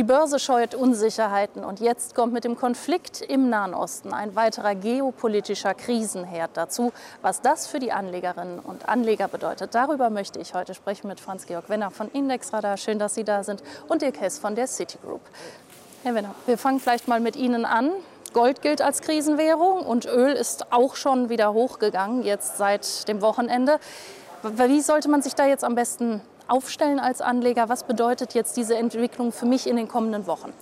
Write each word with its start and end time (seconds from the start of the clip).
Die 0.00 0.04
Börse 0.04 0.38
scheut 0.38 0.74
Unsicherheiten 0.74 1.62
und 1.62 1.78
jetzt 1.78 2.14
kommt 2.14 2.32
mit 2.32 2.44
dem 2.44 2.56
Konflikt 2.56 3.20
im 3.20 3.50
Nahen 3.50 3.74
Osten 3.74 4.14
ein 4.14 4.34
weiterer 4.34 4.74
geopolitischer 4.74 5.74
Krisenherd 5.74 6.52
dazu. 6.54 6.94
Was 7.20 7.42
das 7.42 7.66
für 7.66 7.80
die 7.80 7.92
Anlegerinnen 7.92 8.60
und 8.60 8.88
Anleger 8.88 9.28
bedeutet, 9.28 9.74
darüber 9.74 10.08
möchte 10.08 10.38
ich 10.38 10.54
heute 10.54 10.72
sprechen 10.72 11.06
mit 11.08 11.20
Franz-Georg 11.20 11.68
Wenner 11.68 11.90
von 11.90 12.10
Indexradar. 12.12 12.78
Schön, 12.78 12.98
dass 12.98 13.14
Sie 13.14 13.24
da 13.24 13.44
sind 13.44 13.62
und 13.88 14.00
Dirk 14.00 14.18
Hess 14.22 14.38
von 14.38 14.54
der 14.54 14.68
Citigroup. 14.68 15.20
Herr 16.02 16.14
Wenner, 16.14 16.34
wir 16.46 16.56
fangen 16.56 16.80
vielleicht 16.80 17.06
mal 17.06 17.20
mit 17.20 17.36
Ihnen 17.36 17.66
an. 17.66 17.90
Gold 18.32 18.62
gilt 18.62 18.80
als 18.80 19.02
Krisenwährung 19.02 19.80
und 19.84 20.06
Öl 20.06 20.32
ist 20.32 20.72
auch 20.72 20.96
schon 20.96 21.28
wieder 21.28 21.52
hochgegangen, 21.52 22.22
jetzt 22.22 22.56
seit 22.56 23.06
dem 23.06 23.20
Wochenende. 23.20 23.78
Wie 24.42 24.80
sollte 24.80 25.10
man 25.10 25.20
sich 25.20 25.34
da 25.34 25.44
jetzt 25.44 25.62
am 25.62 25.74
besten 25.74 26.22
aufstellen 26.50 26.98
als 26.98 27.20
Anleger? 27.20 27.68
Was 27.68 27.84
bedeutet 27.84 28.34
jetzt 28.34 28.56
diese 28.56 28.76
Entwicklung 28.76 29.32
für 29.32 29.46
mich 29.46 29.66
in 29.66 29.76
den 29.76 29.88
kommenden 29.88 30.26
Wochen? 30.26 30.52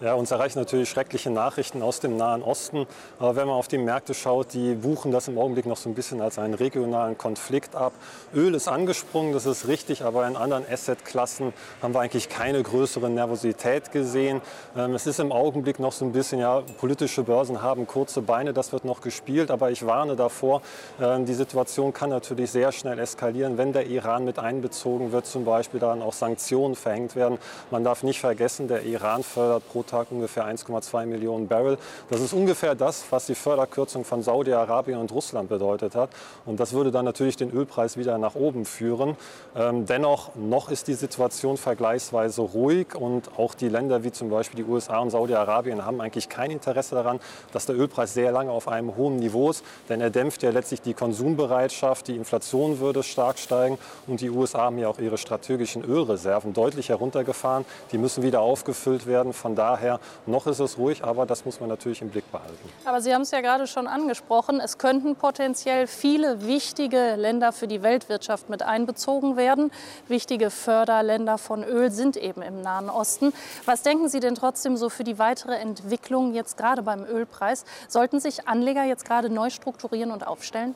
Ja, 0.00 0.14
uns 0.14 0.30
erreichen 0.30 0.60
natürlich 0.60 0.88
schreckliche 0.88 1.28
Nachrichten 1.28 1.82
aus 1.82 1.98
dem 1.98 2.16
Nahen 2.16 2.40
Osten. 2.40 2.86
Aber 3.18 3.34
wenn 3.34 3.48
man 3.48 3.56
auf 3.56 3.66
die 3.66 3.78
Märkte 3.78 4.14
schaut, 4.14 4.52
die 4.52 4.74
buchen 4.74 5.10
das 5.10 5.26
im 5.26 5.36
Augenblick 5.36 5.66
noch 5.66 5.76
so 5.76 5.88
ein 5.88 5.96
bisschen 5.96 6.20
als 6.20 6.38
einen 6.38 6.54
regionalen 6.54 7.18
Konflikt 7.18 7.74
ab. 7.74 7.92
Öl 8.32 8.54
ist 8.54 8.68
angesprungen, 8.68 9.32
das 9.32 9.44
ist 9.44 9.66
richtig, 9.66 10.04
aber 10.04 10.28
in 10.28 10.36
anderen 10.36 10.64
Assetklassen 10.70 11.52
haben 11.82 11.94
wir 11.94 12.00
eigentlich 12.00 12.28
keine 12.28 12.62
größere 12.62 13.10
Nervosität 13.10 13.90
gesehen. 13.90 14.40
Ähm, 14.76 14.94
es 14.94 15.08
ist 15.08 15.18
im 15.18 15.32
Augenblick 15.32 15.80
noch 15.80 15.90
so 15.90 16.04
ein 16.04 16.12
bisschen, 16.12 16.38
ja, 16.38 16.62
politische 16.78 17.24
Börsen 17.24 17.60
haben 17.60 17.88
kurze 17.88 18.22
Beine, 18.22 18.52
das 18.52 18.70
wird 18.70 18.84
noch 18.84 19.00
gespielt. 19.00 19.50
Aber 19.50 19.72
ich 19.72 19.84
warne 19.84 20.14
davor, 20.14 20.62
ähm, 21.00 21.26
die 21.26 21.34
Situation 21.34 21.92
kann 21.92 22.10
natürlich 22.10 22.52
sehr 22.52 22.70
schnell 22.70 23.00
eskalieren, 23.00 23.58
wenn 23.58 23.72
der 23.72 23.86
Iran 23.86 24.24
mit 24.24 24.38
einbezogen 24.38 25.10
wird, 25.10 25.26
zum 25.26 25.44
Beispiel 25.44 25.80
dann 25.80 26.02
auch 26.02 26.12
Sanktionen 26.12 26.76
verhängt 26.76 27.16
werden. 27.16 27.38
Man 27.72 27.82
darf 27.82 28.04
nicht 28.04 28.20
vergessen, 28.20 28.68
der 28.68 28.84
Iran 28.84 29.24
fördert 29.24 29.68
pro 29.68 29.82
Tag 29.88 30.08
ungefähr 30.10 30.46
1,2 30.46 31.06
Millionen 31.06 31.48
Barrel. 31.48 31.78
Das 32.10 32.20
ist 32.20 32.32
ungefähr 32.32 32.74
das, 32.74 33.04
was 33.10 33.26
die 33.26 33.34
Förderkürzung 33.34 34.04
von 34.04 34.22
Saudi-Arabien 34.22 34.98
und 34.98 35.10
Russland 35.10 35.48
bedeutet 35.48 35.96
hat. 35.96 36.10
Und 36.46 36.60
das 36.60 36.72
würde 36.72 36.92
dann 36.92 37.04
natürlich 37.04 37.36
den 37.36 37.50
Ölpreis 37.50 37.96
wieder 37.96 38.18
nach 38.18 38.34
oben 38.34 38.64
führen. 38.64 39.16
Ähm, 39.56 39.86
dennoch, 39.86 40.34
noch 40.36 40.70
ist 40.70 40.86
die 40.88 40.94
Situation 40.94 41.56
vergleichsweise 41.56 42.42
ruhig 42.42 42.94
und 42.94 43.38
auch 43.38 43.54
die 43.54 43.68
Länder 43.68 44.04
wie 44.04 44.12
zum 44.12 44.30
Beispiel 44.30 44.64
die 44.64 44.70
USA 44.70 44.98
und 44.98 45.10
Saudi-Arabien 45.10 45.84
haben 45.84 46.00
eigentlich 46.00 46.28
kein 46.28 46.50
Interesse 46.50 46.94
daran, 46.94 47.20
dass 47.52 47.66
der 47.66 47.76
Ölpreis 47.76 48.14
sehr 48.14 48.30
lange 48.30 48.52
auf 48.52 48.68
einem 48.68 48.96
hohen 48.96 49.16
Niveau 49.16 49.50
ist, 49.50 49.64
denn 49.88 50.00
er 50.00 50.10
dämpft 50.10 50.42
ja 50.42 50.50
letztlich 50.50 50.82
die 50.82 50.94
Konsumbereitschaft, 50.94 52.08
die 52.08 52.16
Inflation 52.16 52.80
würde 52.80 53.02
stark 53.02 53.38
steigen 53.38 53.78
und 54.06 54.20
die 54.20 54.30
USA 54.30 54.64
haben 54.64 54.78
ja 54.78 54.88
auch 54.88 54.98
ihre 54.98 55.18
strategischen 55.18 55.82
Ölreserven 55.84 56.52
deutlich 56.52 56.90
heruntergefahren. 56.90 57.64
Die 57.92 57.98
müssen 57.98 58.22
wieder 58.22 58.40
aufgefüllt 58.40 59.06
werden. 59.06 59.32
Von 59.32 59.54
daher 59.54 59.77
daher 59.78 60.00
noch 60.26 60.46
ist 60.46 60.58
es 60.58 60.78
ruhig, 60.78 61.04
aber 61.04 61.26
das 61.26 61.44
muss 61.44 61.60
man 61.60 61.68
natürlich 61.68 62.02
im 62.02 62.10
Blick 62.10 62.30
behalten. 62.30 62.68
Aber 62.84 63.00
Sie 63.00 63.14
haben 63.14 63.22
es 63.22 63.30
ja 63.30 63.40
gerade 63.40 63.66
schon 63.66 63.86
angesprochen, 63.86 64.60
es 64.60 64.78
könnten 64.78 65.16
potenziell 65.16 65.86
viele 65.86 66.46
wichtige 66.46 67.14
Länder 67.16 67.52
für 67.52 67.68
die 67.68 67.82
Weltwirtschaft 67.82 68.48
mit 68.48 68.62
einbezogen 68.62 69.36
werden. 69.36 69.70
Wichtige 70.08 70.50
Förderländer 70.50 71.38
von 71.38 71.62
Öl 71.62 71.90
sind 71.90 72.16
eben 72.16 72.42
im 72.42 72.60
Nahen 72.62 72.90
Osten. 72.90 73.32
Was 73.64 73.82
denken 73.82 74.08
Sie 74.08 74.20
denn 74.20 74.34
trotzdem 74.34 74.76
so 74.76 74.88
für 74.88 75.04
die 75.04 75.18
weitere 75.18 75.56
Entwicklung 75.56 76.34
jetzt 76.34 76.56
gerade 76.56 76.82
beim 76.82 77.04
Ölpreis? 77.04 77.64
Sollten 77.88 78.20
sich 78.20 78.48
Anleger 78.48 78.84
jetzt 78.84 79.04
gerade 79.04 79.30
neu 79.30 79.50
strukturieren 79.50 80.10
und 80.10 80.26
aufstellen? 80.26 80.74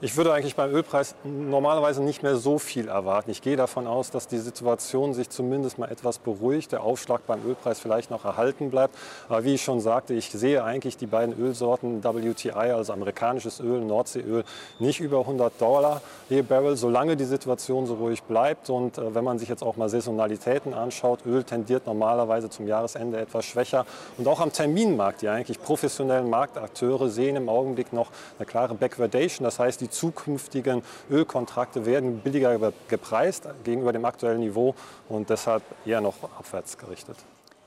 Ich 0.00 0.16
würde 0.16 0.32
eigentlich 0.32 0.54
beim 0.54 0.70
Ölpreis 0.70 1.16
normalerweise 1.24 2.04
nicht 2.04 2.22
mehr 2.22 2.36
so 2.36 2.60
viel 2.60 2.86
erwarten. 2.86 3.32
Ich 3.32 3.42
gehe 3.42 3.56
davon 3.56 3.88
aus, 3.88 4.12
dass 4.12 4.28
die 4.28 4.38
Situation 4.38 5.12
sich 5.12 5.28
zumindest 5.28 5.76
mal 5.76 5.90
etwas 5.90 6.20
beruhigt, 6.20 6.70
der 6.70 6.84
Aufschlag 6.84 7.26
beim 7.26 7.44
Ölpreis 7.44 7.80
vielleicht 7.80 8.08
noch 8.12 8.24
erhalten 8.24 8.70
bleibt. 8.70 8.94
Aber 9.28 9.42
wie 9.42 9.54
ich 9.54 9.62
schon 9.64 9.80
sagte, 9.80 10.14
ich 10.14 10.30
sehe 10.30 10.62
eigentlich 10.62 10.98
die 10.98 11.08
beiden 11.08 11.36
Ölsorten 11.36 12.04
WTI, 12.04 12.52
also 12.52 12.92
amerikanisches 12.92 13.58
Öl, 13.58 13.80
Nordseeöl, 13.80 14.44
nicht 14.78 15.00
über 15.00 15.18
100 15.18 15.60
Dollar 15.60 16.00
je 16.28 16.42
Barrel, 16.42 16.76
solange 16.76 17.16
die 17.16 17.24
Situation 17.24 17.86
so 17.86 17.94
ruhig 17.94 18.22
bleibt. 18.22 18.70
Und 18.70 18.98
äh, 18.98 19.14
wenn 19.16 19.24
man 19.24 19.40
sich 19.40 19.48
jetzt 19.48 19.64
auch 19.64 19.76
mal 19.76 19.88
Saisonalitäten 19.88 20.74
anschaut, 20.74 21.26
Öl 21.26 21.42
tendiert 21.42 21.86
normalerweise 21.88 22.50
zum 22.50 22.68
Jahresende 22.68 23.18
etwas 23.18 23.46
schwächer. 23.46 23.84
Und 24.16 24.28
auch 24.28 24.38
am 24.38 24.52
Terminmarkt, 24.52 25.22
die 25.22 25.28
eigentlich 25.28 25.60
professionellen 25.60 26.30
Marktakteure 26.30 27.08
sehen 27.08 27.34
im 27.34 27.48
Augenblick 27.48 27.92
noch 27.92 28.12
eine 28.38 28.46
klare 28.46 28.76
Backwardation. 28.76 29.42
Das 29.42 29.58
heißt, 29.58 29.80
die 29.80 29.87
die 29.88 29.90
zukünftigen 29.90 30.82
Ölkontrakte 31.10 31.86
werden 31.86 32.20
billiger 32.20 32.72
gepreist 32.88 33.48
gegenüber 33.64 33.92
dem 33.92 34.04
aktuellen 34.04 34.40
Niveau 34.40 34.74
und 35.08 35.30
deshalb 35.30 35.62
eher 35.84 36.00
noch 36.00 36.14
abwärts 36.38 36.76
gerichtet. 36.78 37.16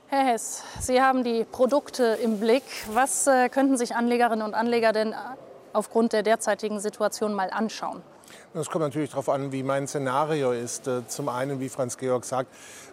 Herr 0.08 0.26
Hess, 0.26 0.62
Sie 0.78 1.00
haben 1.00 1.24
die 1.24 1.44
Produkte 1.44 2.18
im 2.22 2.38
Blick. 2.38 2.64
Was 2.92 3.26
äh, 3.26 3.48
könnten 3.48 3.78
sich 3.78 3.96
Anlegerinnen 3.96 4.44
und 4.44 4.54
Anleger 4.54 4.92
denn 4.92 5.14
aufgrund 5.72 6.12
der 6.12 6.22
derzeitigen 6.22 6.80
Situation 6.80 7.32
mal 7.32 7.50
anschauen? 7.50 8.02
Es 8.54 8.68
kommt 8.68 8.84
natürlich 8.84 9.10
darauf 9.10 9.28
an, 9.28 9.52
wie 9.52 9.62
mein 9.62 9.86
Szenario 9.86 10.52
ist. 10.52 10.86
Äh, 10.86 11.06
zum 11.08 11.28
einen, 11.28 11.60
wie 11.60 11.68
Franz 11.68 11.96
Georg 11.96 12.24
sagt, 12.24 12.48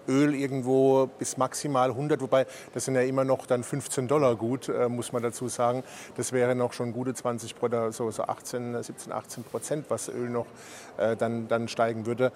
Öl 0.08 0.34
irgendwo 0.34 1.08
bis 1.20 1.38
maximal 1.38 1.90
100, 1.90 2.22
wobei 2.22 2.48
das 2.74 2.86
sind 2.86 2.96
ja 2.96 3.02
immer 3.02 3.24
noch 3.24 3.46
dann 3.46 3.64
15 3.64 4.08
Dollar 4.08 4.36
gut, 4.36 4.70
äh, 4.70 4.90
muss 4.90 5.12
man 5.12 5.22
dazu 5.22 5.48
sagen. 5.48 5.84
Das 6.18 6.32
wäre 6.32 6.56
noch 6.56 6.74
schon 6.74 6.94
gute 6.94 7.14
20 7.14 7.62
oder 7.62 7.92
so, 7.92 8.10
so 8.10 8.24
18, 8.24 8.82
17, 8.82 9.12
18 9.12 9.44
Prozent, 9.44 9.86
was 9.90 10.10
Öl 10.10 10.30
noch 10.30 10.48
äh, 10.98 11.16
dann, 11.16 11.48
dann 11.48 11.68
steigen 11.68 12.06
würde. 12.06 12.32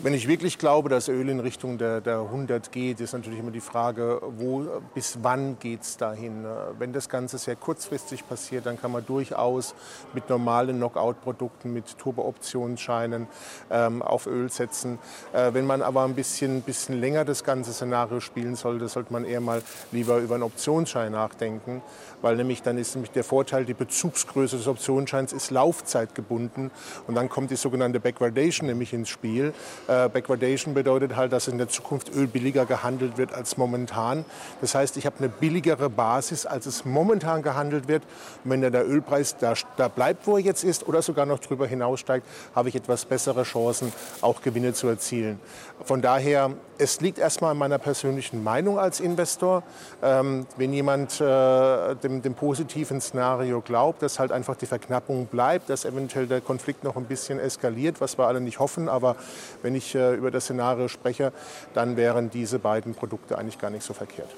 Wenn 0.00 0.14
ich 0.14 0.26
wirklich 0.26 0.58
glaube, 0.58 0.88
dass 0.88 1.08
Öl 1.08 1.28
in 1.28 1.38
Richtung 1.38 1.76
der, 1.76 2.00
der 2.00 2.20
100 2.20 2.72
geht, 2.72 2.98
ist 3.00 3.12
natürlich 3.12 3.38
immer 3.38 3.50
die 3.50 3.60
Frage, 3.60 4.20
wo, 4.38 4.66
bis 4.94 5.18
wann 5.22 5.58
geht 5.58 5.82
es 5.82 5.98
dahin. 5.98 6.46
Wenn 6.78 6.94
das 6.94 7.10
Ganze 7.10 7.36
sehr 7.36 7.56
kurzfristig 7.56 8.26
passiert, 8.26 8.64
dann 8.64 8.80
kann 8.80 8.90
man 8.90 9.04
durchaus 9.04 9.74
mit 10.14 10.30
normalen 10.30 10.78
Knockout-Produkten, 10.78 11.74
mit 11.74 11.98
Turbo-Optionsscheinen 11.98 13.28
ähm, 13.70 14.00
auf 14.02 14.26
Öl 14.26 14.50
setzen. 14.50 14.98
Äh, 15.34 15.52
wenn 15.52 15.66
man 15.66 15.82
aber 15.82 16.04
ein 16.04 16.14
bisschen, 16.14 16.62
bisschen 16.62 16.98
länger 16.98 17.26
das 17.26 17.44
ganze 17.44 17.72
Szenario 17.72 18.20
spielen 18.20 18.56
sollte, 18.56 18.88
sollte 18.88 19.12
man 19.12 19.24
eher 19.24 19.42
mal 19.42 19.62
lieber 19.92 20.18
über 20.18 20.34
einen 20.34 20.44
Optionsschein 20.44 21.12
nachdenken, 21.12 21.82
weil 22.22 22.36
nämlich 22.36 22.62
dann 22.62 22.78
ist 22.78 22.94
nämlich 22.94 23.12
der 23.12 23.24
Vorteil, 23.24 23.66
die 23.66 23.74
Bezugsgröße 23.74 24.56
des 24.56 24.68
Optionsscheins 24.68 25.34
ist 25.34 25.50
laufzeitgebunden 25.50 26.70
und 27.06 27.14
dann 27.14 27.28
kommt 27.28 27.50
die 27.50 27.56
sogenannte 27.56 28.00
Backwardation 28.00 28.66
nämlich 28.66 28.94
ins 28.94 29.10
Spiel. 29.10 29.52
Äh, 29.88 30.08
Backwardation 30.08 30.74
bedeutet 30.74 31.16
halt, 31.16 31.32
dass 31.32 31.48
in 31.48 31.58
der 31.58 31.68
Zukunft 31.68 32.14
Öl 32.14 32.26
billiger 32.26 32.66
gehandelt 32.66 33.18
wird 33.18 33.34
als 33.34 33.56
momentan. 33.56 34.24
Das 34.60 34.74
heißt, 34.74 34.96
ich 34.96 35.06
habe 35.06 35.16
eine 35.18 35.28
billigere 35.28 35.90
Basis, 35.90 36.46
als 36.46 36.66
es 36.66 36.84
momentan 36.84 37.42
gehandelt 37.42 37.88
wird. 37.88 38.02
Und 38.44 38.50
wenn 38.50 38.60
der 38.60 38.88
Ölpreis 38.88 39.36
da, 39.36 39.54
da 39.76 39.88
bleibt, 39.88 40.26
wo 40.26 40.36
er 40.36 40.42
jetzt 40.42 40.64
ist, 40.64 40.86
oder 40.86 41.02
sogar 41.02 41.26
noch 41.26 41.40
darüber 41.40 41.66
hinaussteigt, 41.66 42.26
habe 42.54 42.68
ich 42.68 42.76
etwas 42.76 43.04
bessere 43.04 43.42
Chancen, 43.42 43.92
auch 44.20 44.42
Gewinne 44.42 44.72
zu 44.72 44.88
erzielen. 44.88 45.40
Von 45.84 46.00
daher, 46.00 46.50
es 46.82 47.00
liegt 47.00 47.18
erstmal 47.18 47.52
an 47.52 47.58
meiner 47.58 47.78
persönlichen 47.78 48.42
Meinung 48.42 48.78
als 48.78 48.98
Investor. 48.98 49.62
Ähm, 50.02 50.46
wenn 50.56 50.72
jemand 50.72 51.20
äh, 51.20 51.94
dem, 51.96 52.22
dem 52.22 52.34
positiven 52.34 53.00
Szenario 53.00 53.60
glaubt, 53.60 54.02
dass 54.02 54.18
halt 54.18 54.32
einfach 54.32 54.56
die 54.56 54.66
Verknappung 54.66 55.26
bleibt, 55.26 55.70
dass 55.70 55.84
eventuell 55.84 56.26
der 56.26 56.40
Konflikt 56.40 56.82
noch 56.82 56.96
ein 56.96 57.04
bisschen 57.04 57.38
eskaliert, 57.38 58.00
was 58.00 58.18
wir 58.18 58.26
alle 58.26 58.40
nicht 58.40 58.58
hoffen, 58.58 58.88
aber 58.88 59.16
wenn 59.62 59.76
ich 59.76 59.94
äh, 59.94 60.14
über 60.14 60.30
das 60.30 60.44
Szenario 60.44 60.88
spreche, 60.88 61.32
dann 61.72 61.96
wären 61.96 62.30
diese 62.30 62.58
beiden 62.58 62.94
Produkte 62.94 63.38
eigentlich 63.38 63.58
gar 63.58 63.70
nicht 63.70 63.84
so 63.84 63.94
verkehrt. 63.94 64.30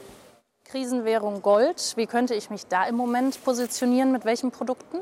Krisenwährung 0.65 1.41
Gold, 1.41 1.93
wie 1.97 2.07
könnte 2.07 2.35
ich 2.35 2.51
mich 2.51 2.67
da 2.67 2.85
im 2.85 2.97
Moment 2.97 3.43
positionieren? 3.45 4.13
Mit 4.13 4.25
welchen 4.25 4.51
Produkten? 4.51 4.99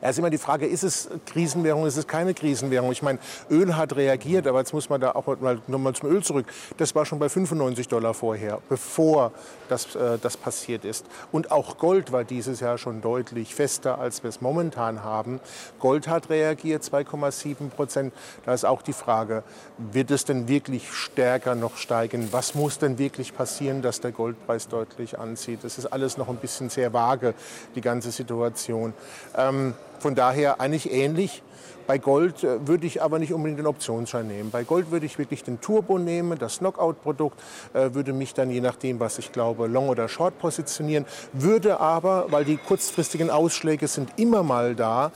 Es 0.00 0.10
ist 0.10 0.18
immer 0.18 0.30
die 0.30 0.38
Frage, 0.38 0.66
ist 0.66 0.82
es 0.82 1.08
Krisenwährung, 1.26 1.86
ist 1.86 1.96
es 1.96 2.06
keine 2.06 2.34
Krisenwährung? 2.34 2.92
Ich 2.92 3.02
meine, 3.02 3.18
Öl 3.50 3.76
hat 3.76 3.96
reagiert, 3.96 4.46
aber 4.46 4.58
jetzt 4.58 4.72
muss 4.72 4.88
man 4.88 5.00
da 5.00 5.12
auch 5.12 5.26
mal 5.40 5.60
nochmal 5.66 5.94
zum 5.94 6.10
Öl 6.10 6.22
zurück. 6.22 6.46
Das 6.76 6.94
war 6.94 7.06
schon 7.06 7.18
bei 7.18 7.28
95 7.28 7.88
Dollar 7.88 8.14
vorher, 8.14 8.60
bevor 8.68 9.32
das, 9.68 9.94
äh, 9.94 10.18
das 10.20 10.36
passiert 10.36 10.84
ist. 10.84 11.06
Und 11.32 11.50
auch 11.50 11.78
Gold 11.78 12.12
war 12.12 12.24
dieses 12.24 12.60
Jahr 12.60 12.78
schon 12.78 13.00
deutlich 13.00 13.54
fester, 13.54 13.98
als 13.98 14.22
wir 14.22 14.28
es 14.28 14.40
momentan 14.40 15.04
haben. 15.04 15.40
Gold 15.78 16.08
hat 16.08 16.30
reagiert, 16.30 16.82
2,7 16.82 17.70
Prozent. 17.70 18.12
Da 18.44 18.54
ist 18.54 18.64
auch 18.64 18.82
die 18.82 18.92
Frage, 18.92 19.42
wird 19.78 20.10
es 20.10 20.24
denn 20.24 20.48
wirklich 20.48 20.92
stärker 20.92 21.54
noch 21.54 21.76
steigen? 21.76 22.28
Was 22.32 22.54
muss 22.54 22.78
denn 22.78 22.98
wirklich 22.98 23.34
passieren, 23.34 23.82
dass 23.82 24.00
der 24.00 24.12
Goldpreis 24.12 24.68
deutlich 24.68 25.18
anzieht? 25.18 25.60
Das 25.62 25.78
ist 25.78 25.86
alles 25.86 26.16
noch 26.16 26.28
ein 26.28 26.36
bisschen 26.36 26.70
sehr 26.70 26.92
vage, 26.92 27.34
die 27.74 27.80
ganze 27.80 28.10
Situation. 28.10 28.92
Ähm, 29.36 29.69
Всем 29.70 29.89
von 30.00 30.14
daher 30.14 30.60
eigentlich 30.60 30.90
ähnlich. 30.90 31.42
Bei 31.90 31.98
Gold 31.98 32.44
äh, 32.44 32.68
würde 32.68 32.86
ich 32.86 33.02
aber 33.02 33.18
nicht 33.18 33.32
unbedingt 33.32 33.58
den 33.58 33.66
Optionsschein 33.66 34.28
nehmen. 34.28 34.52
Bei 34.52 34.62
Gold 34.62 34.92
würde 34.92 35.06
ich 35.06 35.18
wirklich 35.18 35.42
den 35.42 35.60
Turbo 35.60 35.98
nehmen, 35.98 36.38
das 36.38 36.58
Knockout-Produkt, 36.58 37.36
äh, 37.72 37.92
würde 37.94 38.12
mich 38.12 38.32
dann 38.32 38.48
je 38.48 38.60
nachdem, 38.60 39.00
was 39.00 39.18
ich 39.18 39.32
glaube, 39.32 39.66
long 39.66 39.88
oder 39.88 40.08
short 40.08 40.38
positionieren, 40.38 41.04
würde 41.32 41.80
aber, 41.80 42.26
weil 42.30 42.44
die 42.44 42.58
kurzfristigen 42.58 43.28
Ausschläge 43.28 43.88
sind 43.88 44.10
immer 44.18 44.44
mal 44.44 44.76
da, 44.76 45.10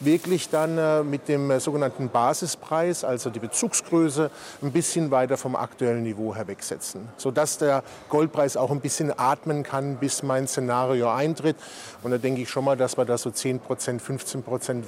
wirklich 0.00 0.48
dann 0.48 0.76
äh, 0.78 1.04
mit 1.04 1.28
dem 1.28 1.60
sogenannten 1.60 2.08
Basispreis, 2.08 3.04
also 3.04 3.30
die 3.30 3.38
Bezugsgröße, 3.38 4.30
ein 4.62 4.72
bisschen 4.72 5.12
weiter 5.12 5.36
vom 5.36 5.54
aktuellen 5.54 6.02
Niveau 6.02 6.34
her 6.34 6.48
wegsetzen, 6.48 7.08
sodass 7.18 7.58
der 7.58 7.84
Goldpreis 8.08 8.56
auch 8.56 8.72
ein 8.72 8.80
bisschen 8.80 9.16
atmen 9.16 9.62
kann, 9.62 9.98
bis 9.98 10.24
mein 10.24 10.48
Szenario 10.48 11.08
eintritt. 11.08 11.54
Und 12.02 12.10
da 12.10 12.18
denke 12.18 12.42
ich 12.42 12.50
schon 12.50 12.64
mal, 12.64 12.76
dass 12.76 12.98
wir 12.98 13.04
da 13.04 13.16
so 13.16 13.30
10 13.30 13.60
15 13.60 14.00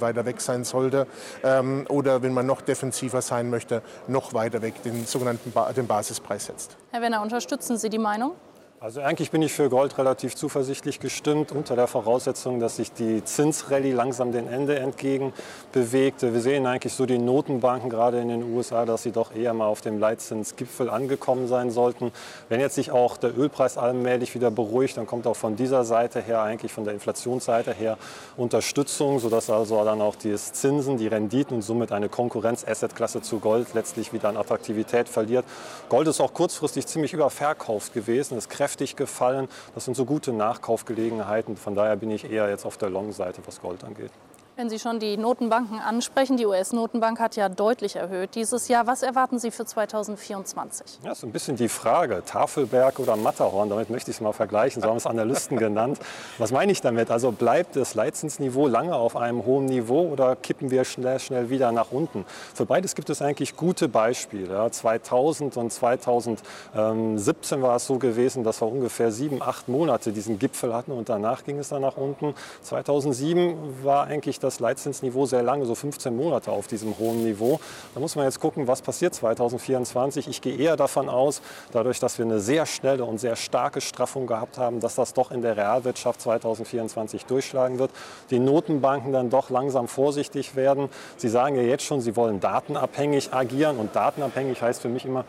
weiter 0.01 0.25
weg 0.25 0.41
sein 0.41 0.63
sollte 0.63 1.07
ähm, 1.43 1.85
oder 1.89 2.21
wenn 2.21 2.33
man 2.33 2.45
noch 2.45 2.61
defensiver 2.61 3.21
sein 3.21 3.49
möchte, 3.49 3.81
noch 4.07 4.33
weiter 4.33 4.61
weg 4.61 4.81
den 4.83 5.05
sogenannten 5.05 5.51
ba 5.51 5.71
den 5.73 5.87
Basispreis 5.87 6.45
setzt. 6.45 6.77
Herr 6.91 7.01
Wenner, 7.01 7.21
unterstützen 7.21 7.77
Sie 7.77 7.89
die 7.89 7.99
Meinung? 7.99 8.33
Also 8.81 9.01
eigentlich 9.01 9.29
bin 9.29 9.41
ich 9.41 9.51
für 9.51 9.67
Gold 9.69 9.97
relativ 9.97 10.37
zuversichtlich 10.37 11.01
gestimmt, 11.01 11.51
unter 11.51 11.75
der 11.75 11.87
Voraussetzung, 11.87 12.61
dass 12.61 12.77
sich 12.77 12.93
die 12.93 13.21
Zinsrallye 13.25 13.91
langsam 13.91 14.31
dem 14.31 14.47
Ende 14.47 14.79
entgegen 14.79 15.33
bewegt. 15.73 16.21
Wir 16.21 16.39
sehen 16.39 16.65
eigentlich 16.65 16.93
so 16.93 17.05
die 17.05 17.17
Notenbanken 17.17 17.89
gerade 17.89 18.21
in 18.21 18.29
den 18.29 18.53
USA, 18.53 18.85
dass 18.85 19.03
sie 19.03 19.11
doch 19.11 19.35
eher 19.35 19.53
mal 19.53 19.67
auf 19.67 19.81
dem 19.81 19.99
Leitzinsgipfel 19.99 20.89
angekommen 20.89 21.49
sein 21.49 21.71
sollten. 21.71 22.13
Wenn 22.47 22.61
jetzt 22.61 22.75
sich 22.75 22.89
auch 22.89 23.17
der 23.17 23.37
Ölpreis 23.37 23.77
allmählich 23.77 24.33
wieder 24.33 24.49
beruhigt, 24.49 24.95
dann 24.95 25.07
kommt 25.07 25.27
auch 25.27 25.35
von 25.35 25.57
dieser 25.57 25.83
Seite 25.83 26.21
her, 26.21 26.41
eigentlich 26.41 26.71
von 26.71 26.85
der 26.85 26.93
Inflationsseite 26.93 27.73
her, 27.73 27.97
Unterstützung, 28.37 29.19
sodass 29.19 29.49
also 29.49 29.83
dann 29.83 30.01
auch 30.01 30.15
die 30.15 30.33
Zinsen, 30.33 30.95
die 30.95 31.07
Renditen 31.07 31.57
und 31.57 31.63
somit 31.63 31.91
eine 31.91 32.07
Konkurrenz-Asset-Klasse 32.07 33.21
zu 33.23 33.39
Gold 33.39 33.73
letztlich 33.73 34.13
wieder 34.13 34.29
an 34.29 34.37
Attraktivität 34.37 35.09
verliert. 35.09 35.43
Gold 35.89 36.07
ist 36.07 36.21
auch 36.21 36.33
kurzfristig 36.33 36.87
ziemlich 36.87 37.11
überverkauft 37.11 37.93
gewesen. 37.93 38.37
Es 38.37 38.47
kräftig 38.69 38.95
gefallen. 38.95 39.47
Das 39.73 39.85
sind 39.85 39.97
so 39.97 40.05
gute 40.05 40.31
Nachkaufgelegenheiten. 40.31 41.57
Von 41.57 41.73
daher 41.73 41.95
bin 41.95 42.11
ich 42.11 42.29
eher 42.29 42.49
jetzt 42.49 42.65
auf 42.65 42.77
der 42.77 42.91
Long-Seite, 42.91 43.41
was 43.47 43.61
Gold 43.61 43.83
angeht. 43.83 44.11
Wenn 44.59 44.69
Sie 44.69 44.77
schon 44.77 44.99
die 44.99 45.15
Notenbanken 45.15 45.79
ansprechen, 45.79 46.35
die 46.35 46.45
US-Notenbank 46.45 47.17
hat 47.21 47.37
ja 47.37 47.47
deutlich 47.47 47.95
erhöht 47.95 48.35
dieses 48.35 48.67
Jahr. 48.67 48.87
Was 48.87 49.03
erwarten 49.03 49.39
Sie 49.39 49.51
für 49.51 49.63
2024? 49.63 50.99
Ja, 51.01 51.15
so 51.15 51.27
ein 51.27 51.31
bisschen 51.31 51.55
die 51.55 51.69
Frage, 51.69 52.23
Tafelberg 52.25 52.99
oder 52.99 53.15
Matterhorn, 53.15 53.69
damit 53.69 53.89
möchte 53.89 54.11
ich 54.11 54.17
es 54.17 54.21
mal 54.21 54.33
vergleichen, 54.33 54.81
so 54.81 54.89
haben 54.89 54.97
es 54.97 55.07
Analysten 55.07 55.57
genannt. 55.59 55.99
Was 56.39 56.51
meine 56.51 56.73
ich 56.73 56.81
damit? 56.81 57.09
Also 57.09 57.31
bleibt 57.31 57.77
das 57.77 57.95
Leitzinsniveau 57.95 58.67
lange 58.67 58.95
auf 58.95 59.15
einem 59.15 59.45
hohen 59.45 59.67
Niveau 59.67 60.09
oder 60.09 60.35
kippen 60.35 60.71
wir 60.71 60.83
schnell, 60.83 61.21
schnell 61.21 61.49
wieder 61.49 61.71
nach 61.71 61.93
unten? 61.93 62.25
Für 62.53 62.65
beides 62.65 62.95
gibt 62.95 63.09
es 63.09 63.21
eigentlich 63.21 63.55
gute 63.55 63.87
Beispiele. 63.87 64.53
Ja, 64.53 64.69
2000 64.69 65.55
und 65.55 65.71
2017 65.71 67.61
war 67.61 67.77
es 67.77 67.87
so 67.87 67.97
gewesen, 67.97 68.43
dass 68.43 68.61
wir 68.61 68.67
ungefähr 68.67 69.13
sieben, 69.13 69.41
acht 69.41 69.69
Monate 69.69 70.11
diesen 70.11 70.37
Gipfel 70.37 70.73
hatten 70.73 70.91
und 70.91 71.07
danach 71.07 71.45
ging 71.45 71.59
es 71.59 71.69
dann 71.69 71.81
nach 71.81 71.95
unten. 71.95 72.35
2007 72.63 73.85
war 73.85 74.07
eigentlich 74.07 74.37
das 74.37 74.48
das 74.49 74.59
Leitzinsniveau 74.59 75.25
sehr 75.25 75.43
lange, 75.43 75.65
so 75.65 75.75
15 75.75 76.15
Monate 76.15 76.51
auf 76.51 76.67
diesem 76.67 76.97
hohen 76.97 77.23
Niveau. 77.23 77.59
Da 77.93 77.99
muss 77.99 78.15
man 78.15 78.25
jetzt 78.25 78.39
gucken, 78.39 78.67
was 78.67 78.81
passiert 78.81 79.13
2024. 79.13 80.27
Ich 80.27 80.41
gehe 80.41 80.57
eher 80.57 80.75
davon 80.75 81.07
aus, 81.07 81.41
dadurch, 81.71 81.99
dass 81.99 82.17
wir 82.17 82.25
eine 82.25 82.39
sehr 82.39 82.65
schnelle 82.65 83.05
und 83.05 83.19
sehr 83.19 83.35
starke 83.35 83.79
Straffung 83.79 84.25
gehabt 84.25 84.57
haben, 84.57 84.79
dass 84.79 84.95
das 84.95 85.13
doch 85.13 85.31
in 85.31 85.41
der 85.41 85.55
Realwirtschaft 85.55 86.21
2024 86.21 87.25
durchschlagen 87.25 87.77
wird. 87.77 87.91
Die 88.31 88.39
Notenbanken 88.39 89.13
dann 89.13 89.29
doch 89.29 89.49
langsam 89.49 89.87
vorsichtig 89.87 90.55
werden. 90.55 90.89
Sie 91.17 91.29
sagen 91.29 91.55
ja 91.55 91.61
jetzt 91.61 91.83
schon, 91.83 92.01
sie 92.01 92.15
wollen 92.15 92.39
datenabhängig 92.39 93.33
agieren. 93.33 93.77
Und 93.77 93.95
datenabhängig 93.95 94.61
heißt 94.61 94.81
für 94.81 94.89
mich 94.89 95.05
immer, 95.05 95.25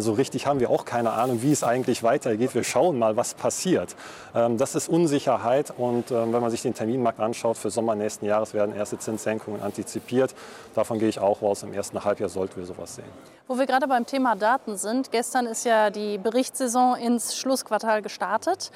so 0.00 0.12
richtig 0.14 0.46
haben 0.46 0.60
wir 0.60 0.70
auch 0.70 0.84
keine 0.84 1.12
Ahnung, 1.12 1.42
wie 1.42 1.52
es 1.52 1.62
eigentlich 1.62 2.02
weitergeht. 2.02 2.54
Wir 2.54 2.64
schauen 2.64 2.98
mal, 2.98 3.16
was 3.16 3.34
passiert. 3.34 3.94
Ähm, 4.34 4.56
das 4.56 4.74
ist 4.74 4.88
Unsicherheit. 4.88 5.72
Und 5.76 6.10
ähm, 6.10 6.32
wenn 6.32 6.40
man 6.40 6.50
sich 6.50 6.62
den 6.62 6.74
Terminmarkt 6.74 7.20
anschaut 7.20 7.58
für 7.58 7.70
Sommer 7.70 7.94
nächsten 7.94 8.24
Jahres, 8.26 8.54
werden 8.54 8.63
werden 8.64 8.76
erste 8.76 8.98
Zinssenkungen 8.98 9.62
antizipiert. 9.62 10.34
Davon 10.74 10.98
gehe 10.98 11.08
ich 11.08 11.18
auch 11.18 11.42
aus. 11.42 11.62
Im 11.62 11.72
ersten 11.72 12.02
Halbjahr 12.02 12.28
sollten 12.28 12.56
wir 12.56 12.64
sowas 12.64 12.96
sehen. 12.96 13.04
Wo 13.46 13.58
wir 13.58 13.66
gerade 13.66 13.86
beim 13.86 14.06
Thema 14.06 14.34
Daten 14.36 14.76
sind. 14.76 15.12
Gestern 15.12 15.46
ist 15.46 15.64
ja 15.64 15.90
die 15.90 16.18
Berichtssaison 16.18 16.96
ins 16.96 17.36
Schlussquartal 17.36 18.02
gestartet. 18.02 18.70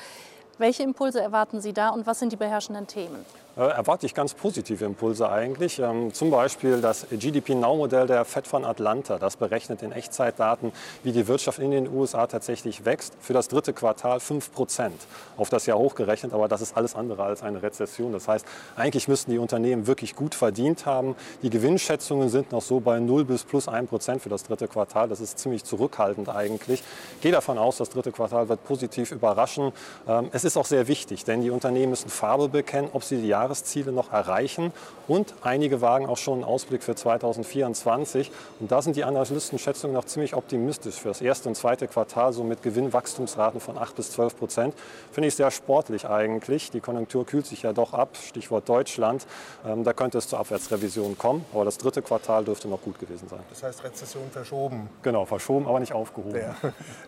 Welche 0.59 0.83
Impulse 0.83 1.21
erwarten 1.21 1.61
Sie 1.61 1.73
da 1.73 1.89
und 1.91 2.07
was 2.07 2.19
sind 2.19 2.33
die 2.33 2.37
beherrschenden 2.37 2.87
Themen? 2.87 3.25
Äh, 3.59 3.63
erwarte 3.63 4.07
ich 4.07 4.15
ganz 4.15 4.35
positive 4.35 4.85
Impulse 4.85 5.29
eigentlich. 5.29 5.81
Ähm, 5.81 6.15
zum 6.15 6.31
Beispiel 6.31 6.81
das 6.81 7.09
GDP 7.11 7.57
Now-Modell 7.57 8.07
der 8.07 8.25
Fed 8.25 8.47
von 8.47 8.65
Atlanta. 8.65 9.19
Das 9.19 9.37
berechnet 9.37 9.83
in 9.83 9.91
Echtzeitdaten, 9.91 10.71
wie 11.03 11.11
die 11.11 11.27
Wirtschaft 11.27 11.59
in 11.59 11.73
den 11.73 11.93
USA 11.93 12.29
tatsächlich 12.29 12.85
wächst. 12.85 13.15
Für 13.21 13.33
das 13.33 13.49
dritte 13.49 13.73
Quartal 13.73 14.21
5 14.21 14.53
Prozent 14.53 14.95
auf 15.37 15.51
das 15.51 15.67
Jahr 15.67 15.77
hochgerechnet. 15.77 16.33
Aber 16.33 16.47
das 16.47 16.61
ist 16.61 16.77
alles 16.77 16.95
andere 16.95 17.25
als 17.25 17.43
eine 17.43 17.61
Rezession. 17.61 18.13
Das 18.13 18.29
heißt, 18.29 18.47
eigentlich 18.77 19.09
müssten 19.09 19.33
die 19.33 19.39
Unternehmen 19.39 19.89
wirklich 19.89 20.15
gut 20.15 20.37
verdient 20.37 20.87
haben. 20.87 21.17
Die 21.43 21.51
Gewinnschätzungen 21.51 22.29
sind 22.29 22.53
noch 22.53 22.63
so 22.63 22.79
bei 22.79 23.01
0 23.01 23.25
bis 23.25 23.43
plus 23.43 23.67
1 23.67 23.91
Prozent 23.91 24.23
für 24.23 24.29
das 24.29 24.45
dritte 24.45 24.69
Quartal. 24.69 25.09
Das 25.09 25.19
ist 25.19 25.37
ziemlich 25.37 25.65
zurückhaltend 25.65 26.29
eigentlich. 26.29 26.85
Ich 27.17 27.23
gehe 27.23 27.33
davon 27.33 27.59
aus, 27.59 27.79
das 27.79 27.91
dritte 27.91 28.13
Quartal 28.13 28.49
wird 28.49 28.63
positiv 28.63 29.11
überraschen. 29.11 29.73
Ähm, 30.07 30.29
es 30.31 30.45
ist 30.45 30.57
auch 30.57 30.67
sehr 30.67 30.87
wichtig, 30.87 31.25
denn 31.25 31.43
die 31.43 31.51
Unternehmen 31.51 31.91
müssen 31.91 32.09
Farbe 32.09 32.49
bekennen, 32.49 32.91
ob 32.93 33.03
sie 33.03 33.17
die 33.17 33.27
Jahre 33.27 33.48
Jahresziele 33.49 33.93
noch 33.93 34.13
erreichen. 34.13 34.73
Und 35.07 35.35
einige 35.43 35.81
wagen 35.81 36.07
auch 36.07 36.19
schon 36.19 36.35
einen 36.35 36.45
Ausblick 36.45 36.83
für 36.83 36.95
2024. 36.95 38.31
Und 38.61 38.71
da 38.71 38.83
sind 38.83 38.97
die 38.97 39.05
Analystenschätzungen 39.05 39.95
noch 39.95 40.05
ziemlich 40.05 40.35
optimistisch 40.35 40.97
für 40.97 41.09
das 41.09 41.23
erste 41.23 41.49
und 41.49 41.55
zweite 41.55 41.89
Quartal, 41.89 42.33
so 42.33 42.45
mit 42.45 42.63
Gewinnwachstumsraten 42.63 43.61
von 43.61 43.79
8 43.79 43.97
bis 43.97 44.11
12 44.13 44.39
Prozent. 44.39 44.75
Finde 45.11 45.29
ich 45.29 45.35
sehr 45.35 45.51
sportlich 45.51 46.07
eigentlich. 46.07 46.71
Die 46.71 46.81
Konjunktur 46.81 47.25
kühlt 47.25 47.47
sich 47.47 47.63
ja 47.63 47.73
doch 47.73 47.95
ab, 47.95 48.17
Stichwort 48.17 48.69
Deutschland. 48.69 49.27
Ähm, 49.67 49.83
da 49.83 49.95
könnte 49.95 50.19
es 50.19 50.29
zur 50.29 50.41
Abwärtsrevision 50.41 51.17
kommen. 51.17 51.45
Aber 51.55 51.65
das 51.65 51.79
dritte 51.79 52.03
Quartal 52.03 52.45
dürfte 52.45 52.69
noch 52.69 52.83
gut 52.83 52.99
gewesen 52.99 53.29
sein. 53.29 53.41
Das 53.49 53.63
heißt 53.63 53.85
Rezession 53.85 54.31
verschoben. 54.31 54.91
Genau, 55.03 55.25
verschoben, 55.25 55.67
aber 55.67 55.81
nicht 55.81 55.95
aufgehoben. 55.95 56.39
Ja. 56.39 56.55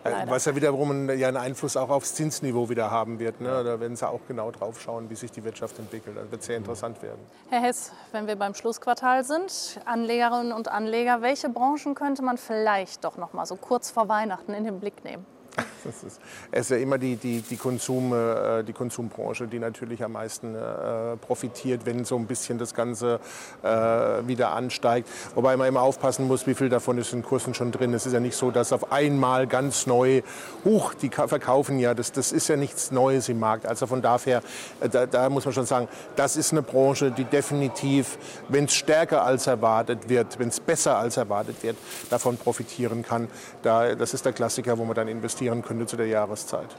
Was 0.27 0.45
ja 0.45 0.55
wiederum 0.55 1.09
ja 1.09 1.27
einen 1.27 1.37
Einfluss 1.37 1.77
auch 1.77 1.89
aufs 1.89 2.15
Zinsniveau 2.15 2.69
wieder 2.69 2.89
haben 2.89 3.19
wird. 3.19 3.41
Ne? 3.41 3.63
Da 3.63 3.79
werden 3.79 3.95
Sie 3.95 4.07
auch 4.07 4.21
genau 4.27 4.49
drauf 4.49 4.81
schauen, 4.81 5.09
wie 5.09 5.15
sich 5.15 5.31
die 5.31 5.43
Wirtschaft 5.43 5.77
entwickelt. 5.77 6.17
Das 6.17 6.30
wird 6.31 6.43
sehr 6.43 6.57
interessant 6.57 7.01
werden. 7.01 7.19
Herr 7.49 7.61
Hess, 7.61 7.91
wenn 8.11 8.27
wir 8.27 8.35
beim 8.35 8.53
Schlussquartal 8.53 9.23
sind, 9.23 9.79
Anlegerinnen 9.85 10.53
und 10.53 10.69
Anleger, 10.69 11.21
welche 11.21 11.49
Branchen 11.49 11.95
könnte 11.95 12.23
man 12.23 12.37
vielleicht 12.37 13.03
doch 13.03 13.17
noch 13.17 13.33
mal 13.33 13.45
so 13.45 13.55
kurz 13.55 13.91
vor 13.91 14.07
Weihnachten 14.07 14.53
in 14.53 14.63
den 14.63 14.79
Blick 14.79 15.03
nehmen? 15.03 15.25
Das 15.83 16.03
ist, 16.03 16.19
es 16.51 16.61
ist 16.61 16.69
ja 16.69 16.77
immer 16.77 16.97
die, 16.97 17.15
die, 17.15 17.41
die, 17.41 17.57
Konsum, 17.57 18.13
äh, 18.13 18.63
die 18.63 18.73
Konsumbranche, 18.73 19.47
die 19.47 19.57
natürlich 19.57 20.03
am 20.03 20.11
meisten 20.11 20.53
äh, 20.53 21.17
profitiert, 21.17 21.85
wenn 21.85 22.05
so 22.05 22.17
ein 22.17 22.27
bisschen 22.27 22.59
das 22.59 22.75
Ganze 22.75 23.19
äh, 23.63 23.67
wieder 23.67 24.51
ansteigt. 24.51 25.09
Wobei 25.33 25.57
man 25.57 25.67
immer 25.67 25.81
aufpassen 25.81 26.27
muss, 26.27 26.45
wie 26.45 26.53
viel 26.53 26.69
davon 26.69 26.97
ist 26.99 27.13
in 27.13 27.23
Kursen 27.23 27.53
schon 27.53 27.71
drin. 27.71 27.93
Es 27.93 28.05
ist 28.05 28.13
ja 28.13 28.19
nicht 28.19 28.35
so, 28.35 28.51
dass 28.51 28.73
auf 28.73 28.91
einmal 28.91 29.47
ganz 29.47 29.87
neu, 29.87 30.21
huch, 30.63 30.93
die 30.93 31.09
verkaufen 31.09 31.79
ja, 31.79 31.93
das, 31.93 32.11
das 32.11 32.31
ist 32.31 32.47
ja 32.47 32.57
nichts 32.57 32.91
Neues 32.91 33.27
im 33.29 33.39
Markt. 33.39 33.65
Also 33.65 33.87
von 33.87 34.01
daher, 34.01 34.43
da, 34.91 35.05
da 35.07 35.29
muss 35.29 35.45
man 35.45 35.53
schon 35.53 35.65
sagen, 35.65 35.87
das 36.15 36.35
ist 36.35 36.51
eine 36.51 36.61
Branche, 36.61 37.11
die 37.11 37.23
definitiv, 37.23 38.17
wenn 38.49 38.65
es 38.65 38.73
stärker 38.73 39.23
als 39.23 39.47
erwartet 39.47 40.09
wird, 40.09 40.37
wenn 40.37 40.49
es 40.49 40.59
besser 40.59 40.97
als 40.97 41.17
erwartet 41.17 41.63
wird, 41.63 41.77
davon 42.09 42.37
profitieren 42.37 43.03
kann. 43.03 43.27
Da, 43.63 43.95
das 43.95 44.13
ist 44.13 44.25
der 44.25 44.33
Klassiker, 44.33 44.77
wo 44.77 44.85
man 44.85 44.93
dann 44.93 45.07
investieren 45.07 45.40
kann 45.47 45.61
könnte 45.61 45.85
zu 45.85 45.97
der 45.97 46.07
Jahreszeit. 46.07 46.69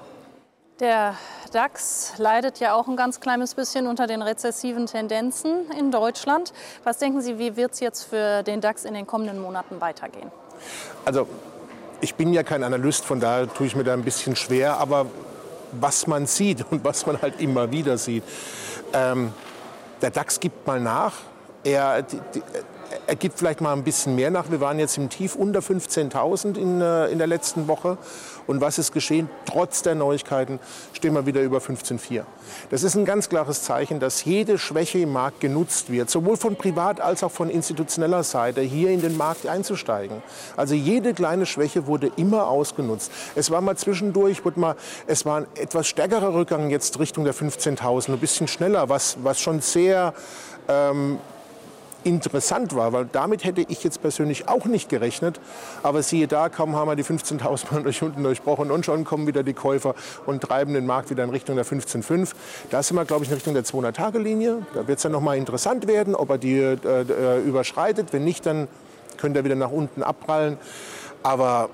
Der 0.81 1.15
DAX 1.53 2.15
leidet 2.19 2.59
ja 2.59 2.75
auch 2.75 2.89
ein 2.89 2.97
ganz 2.97 3.21
kleines 3.21 3.55
bisschen 3.55 3.87
unter 3.87 4.07
den 4.07 4.23
rezessiven 4.23 4.87
Tendenzen 4.87 5.71
in 5.79 5.91
Deutschland. 5.91 6.53
Was 6.83 6.99
denken 6.99 7.21
Sie, 7.21 7.39
wie 7.39 7.57
wird 7.57 7.73
es 7.73 7.81
jetzt 7.81 8.03
für 8.05 8.43
den 8.43 8.61
DAX 8.61 8.85
in 8.85 8.95
den 8.95 9.07
kommenden 9.07 9.41
Monaten 9.41 9.81
weitergehen? 9.81 10.31
Also 11.05 11.29
ich 12.01 12.15
bin 12.17 12.33
ja 12.33 12.43
kein 12.43 12.65
Analyst, 12.65 13.05
von 13.05 13.21
daher 13.21 13.53
tue 13.53 13.67
ich 13.67 13.77
mir 13.77 13.85
da 13.85 13.93
ein 13.93 14.03
bisschen 14.03 14.35
schwer. 14.35 14.79
Aber 14.79 15.07
was 15.73 16.07
man 16.07 16.27
sieht 16.27 16.65
und 16.71 16.85
was 16.85 17.07
man 17.07 17.21
halt 17.23 17.41
immer 17.41 17.71
wieder 17.71 17.97
sieht, 17.97 18.25
ähm, 18.93 19.33
der 20.01 20.11
DAX 20.11 20.41
gibt 20.41 20.67
mal 20.67 20.81
nach. 20.81 21.15
Er, 21.65 22.03
die, 22.03 22.19
die, 22.35 22.43
er 23.07 23.17
gibt 23.17 23.39
vielleicht 23.39 23.61
mal 23.61 23.73
ein 23.73 23.85
bisschen 23.85 24.15
mehr 24.15 24.31
nach. 24.31 24.51
Wir 24.51 24.61
waren 24.61 24.79
jetzt 24.79 24.97
im 24.99 25.09
Tief 25.09 25.35
unter 25.35 25.61
15.000 25.61 26.57
in, 26.57 26.81
äh, 26.81 27.09
in 27.09 27.19
der 27.19 27.27
letzten 27.27 27.69
Woche. 27.69 27.99
Und 28.47 28.61
was 28.61 28.79
ist 28.79 28.93
geschehen? 28.93 29.31
Trotz 29.47 29.83
der 29.83 29.95
Neuigkeiten 29.95 30.59
stehen 30.93 31.15
wir 31.15 31.27
wieder 31.27 31.41
über 31.43 31.59
15,4. 31.59 32.25
Das 32.71 32.83
ist 32.83 32.95
ein 32.97 33.05
ganz 33.05 33.29
klares 33.29 33.63
Zeichen, 33.63 34.01
dass 34.01 34.25
jede 34.25 34.59
Schwäche 34.59 34.99
im 34.99 35.13
Markt 35.13 35.41
genutzt 35.41 35.91
wird, 35.91 36.11
sowohl 36.11 36.37
von 36.37 36.57
privat 36.57 37.01
als 37.01 37.23
auch 37.23 37.31
von 37.31 37.51
institutioneller 37.51 38.23
Seite, 38.23 38.61
hier 38.61 38.91
in 38.91 39.01
den 39.01 39.17
Markt 39.17 39.47
einzusteigen. 39.47 40.23
Also 40.57 40.75
jede 40.75 41.15
kleine 41.15 41.47
Schwäche 41.47 41.87
wurde 41.87 42.11
immer 42.17 42.49
ausgenutzt. 42.49 43.13
Es 43.35 43.51
war 43.51 43.61
mal 43.61 43.77
zwischendurch, 43.77 44.45
wurde 44.45 44.61
mal, 44.61 44.77
es 45.07 45.25
war 45.25 45.39
ein 45.39 45.47
etwas 45.55 45.87
stärkerer 45.87 46.35
Rückgang 46.35 46.71
jetzt 46.71 46.99
Richtung 46.99 47.25
der 47.25 47.35
15.000, 47.35 48.13
ein 48.13 48.19
bisschen 48.19 48.49
schneller, 48.49 48.89
was, 48.89 49.19
was 49.23 49.41
schon 49.41 49.61
sehr 49.61 50.15
ähm, 50.69 51.19
interessant 52.05 52.75
war, 52.75 52.93
weil 52.93 53.07
damit 53.11 53.45
hätte 53.45 53.65
ich 53.69 53.85
jetzt 53.85 54.03
persönlich 54.03 54.49
auch 54.49 54.65
nicht 54.67 54.89
gerechnet. 54.89 55.41
Aber 55.83 56.03
siehe 56.03 56.29
da, 56.29 56.49
kaum 56.49 56.77
haben 56.77 56.89
wir 56.89 56.97
die 56.97 57.05
15.000 57.05 57.73
Mal 57.73 57.83
durch 57.83 58.03
unten 58.03 58.23
durchbrochen 58.23 58.71
und 58.71 58.85
schon 58.85 59.05
kommen 59.05 59.27
wieder 59.27 59.43
die 59.43 59.55
Käufer 59.55 59.95
und 60.27 60.43
treiben 60.43 60.75
den 60.75 60.87
Markt 60.87 61.11
wieder 61.11 61.25
in 61.25 61.31
Richtung 61.31 61.57
der 61.57 61.67
15,5. 61.67 62.33
Da 62.71 62.83
sind 62.83 62.97
wir, 62.97 63.05
glaube 63.05 63.25
ich, 63.25 63.31
in 63.31 63.35
Richtung 63.35 63.55
der 63.55 63.65
200-Tage-Linie. 63.65 64.67
Da 64.75 64.87
wird 64.87 64.99
es 64.99 65.03
dann 65.03 65.13
noch 65.13 65.21
mal 65.21 65.37
interessant 65.37 65.87
werden, 65.87 66.15
ob 66.15 66.31
er 66.31 66.39
die 66.39 66.59
äh, 66.59 66.77
äh, 66.85 67.41
überschreitet. 67.41 68.13
Wenn 68.13 68.25
nicht, 68.25 68.47
dann 68.47 68.69
könnte 69.17 69.41
er 69.41 69.45
wieder 69.45 69.55
nach 69.55 69.71
unten 69.71 70.03
abprallen. 70.03 70.59
Aber 71.23 71.71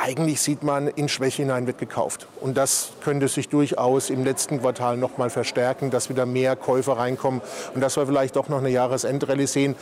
eigentlich 0.00 0.40
sieht 0.40 0.62
man, 0.62 0.88
in 0.88 1.08
Schwäche 1.08 1.42
hinein 1.42 1.66
wird 1.66 1.78
gekauft. 1.78 2.28
Und 2.40 2.56
das 2.56 2.90
könnte 3.00 3.28
sich 3.28 3.48
durchaus 3.48 4.10
im 4.10 4.24
letzten 4.24 4.60
Quartal 4.60 4.96
noch 4.96 5.18
mal 5.18 5.30
verstärken, 5.30 5.90
dass 5.90 6.08
wieder 6.08 6.26
mehr 6.26 6.56
Käufer 6.56 6.96
reinkommen 6.96 7.40
und 7.74 7.80
dass 7.80 7.96
wir 7.96 8.06
vielleicht 8.06 8.36
doch 8.36 8.48
noch 8.48 8.58
eine 8.58 8.70
Jahresendrallye 8.70 9.46
sehen 9.46 9.76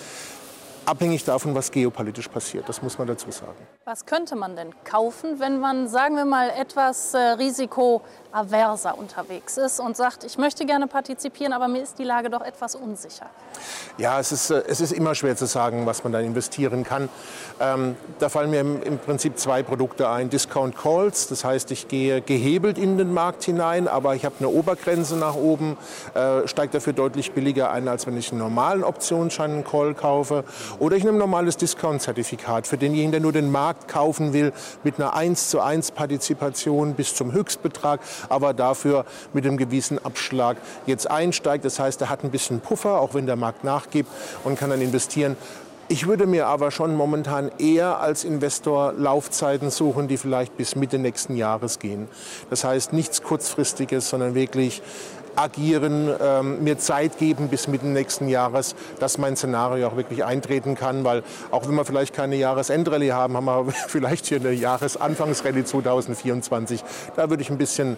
abhängig 0.87 1.25
davon, 1.25 1.55
was 1.55 1.71
geopolitisch 1.71 2.29
passiert. 2.29 2.69
Das 2.69 2.81
muss 2.81 2.97
man 2.99 3.09
dazu 3.09 3.31
sagen. 3.31 3.67
Was 3.85 4.07
könnte 4.07 4.37
man 4.37 4.57
denn 4.57 4.73
kaufen, 4.85 5.41
wenn 5.41 5.61
man, 5.61 5.89
sagen 5.89 6.17
wir 6.17 6.25
mal, 6.25 6.51
etwas 6.51 7.13
äh, 7.13 7.19
risikoaverser 8.37 8.99
unterwegs 8.99 9.57
ist 9.57 9.81
und 9.81 9.97
sagt, 9.97 10.25
ich 10.25 10.39
möchte 10.39 10.67
gerne 10.67 10.87
partizipieren, 10.87 11.53
aber 11.53 11.69
mir 11.69 11.83
ist 11.83 11.99
die 11.99 12.05
Lage 12.05 12.31
doch 12.31 12.43
etwas 12.43 12.75
unsicher? 12.75 13.27
Ja, 13.99 14.21
es 14.21 14.33
ist, 14.33 14.51
äh, 14.51 14.63
es 14.69 14.81
ist 14.81 14.93
immer 14.93 15.15
schwer 15.15 15.37
zu 15.37 15.47
sagen, 15.47 15.87
was 15.87 16.05
man 16.05 16.13
da 16.13 16.21
investieren 16.21 16.85
kann. 16.85 17.09
Ähm, 17.61 17.97
da 18.19 18.29
fallen 18.29 18.51
mir 18.51 18.61
im, 18.61 18.83
im, 18.83 18.99
Prinzip 18.99 19.39
zwei 19.39 19.63
Produkte 19.63 20.09
ein. 20.09 20.31
Discount 20.31 20.77
Calls, 20.77 21.29
das 21.29 21.45
heißt, 21.45 21.71
ich 21.71 21.89
gehe 21.89 22.21
gehebelt 22.21 22.79
in 22.79 22.99
den 22.99 23.15
Markt 23.15 23.45
hinein, 23.45 23.89
aber 23.89 24.15
ich 24.15 24.25
habe 24.25 24.35
eine 24.39 24.49
Obergrenze 24.49 25.17
nach 25.17 25.35
oben, 25.35 25.77
äh, 26.15 26.47
steige 26.47 26.73
dafür 26.73 26.93
deutlich 26.93 27.33
billiger 27.33 27.71
ein, 27.71 27.89
als 27.89 28.07
wenn 28.07 28.17
ich 28.17 28.31
einen 28.31 28.41
normalen 28.41 28.85
Optionsschein, 28.85 29.51
einen 29.51 29.65
Call 29.65 29.95
kaufe. 29.95 30.45
Oder 30.79 30.97
ich 30.97 31.05
nehme 31.05 31.17
ein 31.17 31.21
normales 31.21 31.57
Discount-Zertifikat 31.57 32.67
für 32.67 32.77
denjenigen, 32.77 33.13
der 33.13 33.21
nur 33.21 33.33
den 33.33 33.51
Markt 33.51 33.89
kaufen 33.89 34.33
will, 34.33 34.53
mit 34.83 34.99
einer 34.99 35.15
1 35.15 35.51
zu 35.51 35.61
1 35.61 35.93
Partizipation 35.93 36.95
bis 36.95 37.15
zum 37.15 37.33
Höchstbetrag, 37.33 38.01
aber 38.31 38.55
dafür 38.55 39.05
mit 39.33 39.45
einem 39.45 39.57
gewissen 39.57 40.05
Abschlag 40.05 40.57
jetzt 40.87 41.11
einsteigt. 41.11 41.65
Das 41.65 41.79
heißt, 41.79 42.01
er 42.01 42.11
hat 42.11 42.25
ein 42.25 42.31
bisschen 42.31 42.61
Puffer, 42.61 43.01
auch 43.01 43.15
wenn 43.15 43.27
der 43.27 43.37
Markt 43.37 43.65
nachgibt 43.65 44.11
und 44.45 44.59
kann 44.59 44.71
dann 44.71 44.81
investieren. 44.81 45.37
Ich 45.89 46.09
würde 46.09 46.27
mir 46.27 46.49
aber 46.49 46.73
schon 46.73 46.97
momentan 46.97 47.49
eher 47.59 48.01
als 48.01 48.25
Investor 48.25 48.93
Laufzeiten 48.95 49.71
suchen, 49.71 50.09
die 50.09 50.17
vielleicht 50.17 50.57
bis 50.57 50.75
Mitte 50.75 50.99
nächsten 50.99 51.37
Jahres 51.37 51.79
gehen. 51.79 52.09
Das 52.51 52.65
heißt 52.65 52.93
nichts 52.93 53.23
kurzfristiges, 53.23 54.09
sondern 54.09 54.35
wirklich 54.35 54.83
agieren, 55.37 56.11
ähm, 56.21 56.65
mir 56.65 56.79
Zeit 56.79 57.19
geben 57.19 57.49
bis 57.49 57.69
Mitte 57.69 57.87
nächsten 57.87 58.29
Jahres, 58.29 58.75
dass 58.99 59.19
mein 59.19 59.37
Szenario 59.37 59.89
auch 59.89 59.97
wirklich 59.97 60.25
eintreten 60.25 60.75
kann. 60.75 61.05
Weil 61.05 61.23
auch 61.51 61.69
wenn 61.69 61.75
wir 61.75 61.85
vielleicht 61.85 62.15
keine 62.15 62.37
Jahresendrallye 62.37 63.13
haben, 63.13 63.37
haben 63.37 63.47
wir 63.47 63.67
vielleicht 63.89 64.27
hier 64.27 64.41
eine 64.41 64.53
Jahresanfangsrallye 64.53 65.65
2024. 65.65 66.83
Da 67.15 67.31
würde 67.31 67.43
ich 67.43 67.51
ein 67.51 67.59
bisschen 67.59 67.97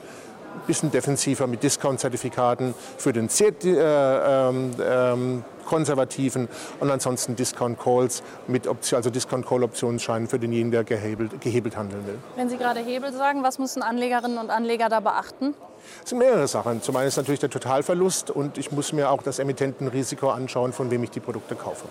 bisschen 0.67 0.91
defensiver 0.91 1.47
mit 1.47 1.63
Discount-Zertifikaten 1.63 2.75
für 2.97 3.13
den 3.13 3.29
sehr 3.29 3.53
äh, 3.65 4.49
ähm, 4.49 4.71
ähm, 4.81 5.45
konservativen 5.65 6.49
und 6.81 6.91
ansonsten 6.91 7.37
Discount-Calls 7.37 8.23
mit 8.47 8.67
Option, 8.67 8.97
also 8.97 9.11
Discount-Call-Optionsscheinen 9.11 10.29
für 10.29 10.39
denjenigen, 10.39 10.71
der 10.71 10.85
gehebelt, 10.85 11.41
gehebelt 11.41 11.77
handeln 11.77 12.07
will. 12.07 12.19
Wenn 12.37 12.49
Sie 12.49 12.57
gerade 12.57 12.81
Hebel 12.81 13.13
sagen, 13.13 13.43
was 13.43 13.59
müssen 13.59 13.83
Anlegerinnen 13.83 14.39
und 14.39 14.51
Anleger 14.51 14.89
da 14.89 15.01
beachten? 15.01 15.55
Es 16.03 16.11
sind 16.11 16.19
mehrere 16.19 16.49
Sachen. 16.49 16.83
Zum 16.83 16.97
einen 16.97 17.09
ist 17.09 17.17
natürlich 17.17 17.41
der 17.41 17.51
Totalverlust 17.51 18.31
und 18.31 18.59
ich 18.59 18.73
muss 18.73 18.93
mir 18.93 19.11
auch 19.11 19.23
das 19.23 19.39
Emittentenrisiko 19.39 20.31
anschauen, 20.31 20.73
von 20.73 20.91
wem 20.91 21.05
ich 21.05 21.11
die 21.11 21.21
Produkte 21.21 21.55
kaufe. 21.55 21.85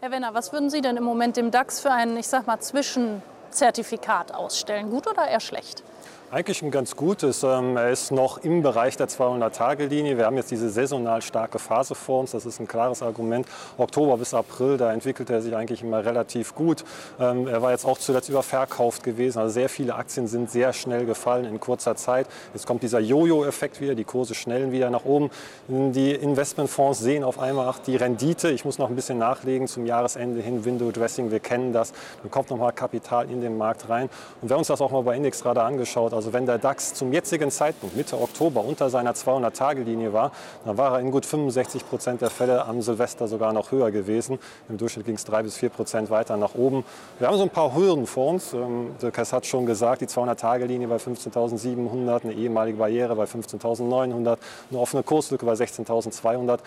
Herr 0.00 0.10
Wenner, 0.10 0.34
was 0.34 0.52
würden 0.52 0.68
Sie 0.68 0.82
denn 0.82 0.96
im 0.96 1.04
Moment 1.04 1.36
dem 1.36 1.50
DAX 1.50 1.80
für 1.80 1.90
ein, 1.90 2.16
ich 2.16 2.28
sag 2.28 2.46
mal, 2.46 2.60
Zwischenzertifikat 2.60 4.34
ausstellen? 4.34 4.90
Gut 4.90 5.06
oder 5.06 5.26
eher 5.26 5.40
schlecht? 5.40 5.82
Eigentlich 6.34 6.62
ein 6.62 6.72
ganz 6.72 6.96
gutes. 6.96 7.44
Ähm, 7.44 7.76
er 7.76 7.90
ist 7.90 8.10
noch 8.10 8.38
im 8.38 8.60
Bereich 8.60 8.96
der 8.96 9.06
200-Tage-Linie. 9.06 10.18
Wir 10.18 10.26
haben 10.26 10.36
jetzt 10.36 10.50
diese 10.50 10.68
saisonal 10.68 11.22
starke 11.22 11.60
Phase 11.60 11.94
vor 11.94 12.18
uns. 12.18 12.32
Das 12.32 12.44
ist 12.44 12.58
ein 12.58 12.66
klares 12.66 13.02
Argument. 13.02 13.46
Oktober 13.78 14.16
bis 14.16 14.34
April, 14.34 14.76
da 14.76 14.92
entwickelt 14.92 15.30
er 15.30 15.40
sich 15.42 15.54
eigentlich 15.54 15.84
immer 15.84 16.04
relativ 16.04 16.56
gut. 16.56 16.82
Ähm, 17.20 17.46
er 17.46 17.62
war 17.62 17.70
jetzt 17.70 17.84
auch 17.84 17.98
zuletzt 17.98 18.30
überverkauft 18.30 19.04
gewesen. 19.04 19.38
Also 19.38 19.52
sehr 19.54 19.68
viele 19.68 19.94
Aktien 19.94 20.26
sind 20.26 20.50
sehr 20.50 20.72
schnell 20.72 21.06
gefallen 21.06 21.44
in 21.44 21.60
kurzer 21.60 21.94
Zeit. 21.94 22.26
Jetzt 22.52 22.66
kommt 22.66 22.82
dieser 22.82 22.98
Jojo-Effekt 22.98 23.80
wieder. 23.80 23.94
Die 23.94 24.02
Kurse 24.02 24.34
schnellen 24.34 24.72
wieder 24.72 24.90
nach 24.90 25.04
oben. 25.04 25.30
Die 25.68 26.10
Investmentfonds 26.10 26.98
sehen 26.98 27.22
auf 27.22 27.38
einmal 27.38 27.68
ach, 27.68 27.78
die 27.78 27.94
Rendite. 27.94 28.50
Ich 28.50 28.64
muss 28.64 28.78
noch 28.78 28.88
ein 28.88 28.96
bisschen 28.96 29.18
nachlegen 29.18 29.68
zum 29.68 29.86
Jahresende 29.86 30.40
hin. 30.40 30.64
Window 30.64 30.90
Dressing, 30.90 31.30
wir 31.30 31.38
kennen 31.38 31.72
das. 31.72 31.92
Dann 32.22 32.32
kommt 32.32 32.50
noch 32.50 32.58
mal 32.58 32.72
Kapital 32.72 33.30
in 33.30 33.40
den 33.40 33.56
Markt 33.56 33.88
rein. 33.88 34.10
Und 34.42 34.48
wir 34.48 34.54
haben 34.54 34.62
uns 34.62 34.66
das 34.66 34.80
auch 34.80 34.90
mal 34.90 35.04
bei 35.04 35.14
Index 35.14 35.40
gerade 35.40 35.62
angeschaut. 35.62 36.12
Also 36.12 36.23
also 36.24 36.32
wenn 36.32 36.46
der 36.46 36.56
DAX 36.56 36.94
zum 36.94 37.12
jetzigen 37.12 37.50
Zeitpunkt, 37.50 37.96
Mitte 37.96 38.18
Oktober, 38.18 38.64
unter 38.64 38.88
seiner 38.88 39.12
200-Tage-Linie 39.12 40.14
war, 40.14 40.32
dann 40.64 40.78
war 40.78 40.94
er 40.94 41.00
in 41.00 41.10
gut 41.10 41.26
65 41.26 41.86
Prozent 41.86 42.22
der 42.22 42.30
Fälle 42.30 42.64
am 42.64 42.80
Silvester 42.80 43.28
sogar 43.28 43.52
noch 43.52 43.72
höher 43.72 43.90
gewesen. 43.90 44.38
Im 44.70 44.78
Durchschnitt 44.78 45.04
ging 45.04 45.16
es 45.16 45.26
drei 45.26 45.42
bis 45.42 45.58
vier 45.58 45.68
Prozent 45.68 46.08
weiter 46.08 46.38
nach 46.38 46.54
oben. 46.54 46.82
Wir 47.18 47.28
haben 47.28 47.36
so 47.36 47.42
ein 47.42 47.50
paar 47.50 47.76
Hürden 47.76 48.06
vor 48.06 48.28
uns. 48.30 48.54
Ähm, 48.54 48.94
Dirk 49.02 49.18
hat 49.18 49.44
schon 49.44 49.66
gesagt, 49.66 50.00
die 50.00 50.06
200-Tage-Linie 50.06 50.88
bei 50.88 50.96
15.700, 50.96 52.22
eine 52.22 52.32
ehemalige 52.32 52.78
Barriere 52.78 53.14
bei 53.16 53.24
15.900, 53.24 54.38
eine 54.70 54.80
offene 54.80 55.02
Kurslücke 55.02 55.44
bei 55.44 55.52
16.200. 55.52 56.60